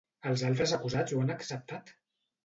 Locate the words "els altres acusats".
0.29-1.13